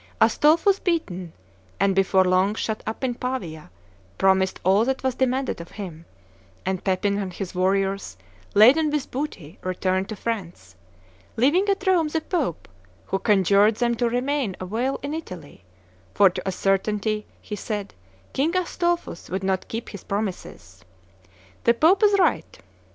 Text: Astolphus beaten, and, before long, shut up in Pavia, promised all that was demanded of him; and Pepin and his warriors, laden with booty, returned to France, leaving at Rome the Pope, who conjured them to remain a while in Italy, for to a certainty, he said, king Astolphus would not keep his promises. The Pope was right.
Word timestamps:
Astolphus 0.19 0.79
beaten, 0.79 1.31
and, 1.79 1.93
before 1.95 2.23
long, 2.25 2.55
shut 2.55 2.81
up 2.87 3.03
in 3.03 3.13
Pavia, 3.13 3.69
promised 4.17 4.59
all 4.63 4.83
that 4.85 5.03
was 5.03 5.13
demanded 5.13 5.61
of 5.61 5.69
him; 5.73 6.05
and 6.65 6.83
Pepin 6.83 7.19
and 7.19 7.31
his 7.31 7.53
warriors, 7.53 8.17
laden 8.55 8.89
with 8.89 9.11
booty, 9.11 9.59
returned 9.61 10.09
to 10.09 10.15
France, 10.15 10.75
leaving 11.37 11.69
at 11.69 11.85
Rome 11.85 12.07
the 12.07 12.19
Pope, 12.19 12.67
who 13.05 13.19
conjured 13.19 13.75
them 13.75 13.93
to 13.93 14.09
remain 14.09 14.55
a 14.59 14.65
while 14.65 14.99
in 15.03 15.13
Italy, 15.13 15.63
for 16.15 16.31
to 16.31 16.41
a 16.47 16.51
certainty, 16.51 17.27
he 17.39 17.55
said, 17.55 17.93
king 18.33 18.55
Astolphus 18.57 19.29
would 19.29 19.43
not 19.43 19.67
keep 19.67 19.89
his 19.89 20.03
promises. 20.03 20.83
The 21.63 21.75
Pope 21.75 22.01
was 22.01 22.17
right. 22.17 22.57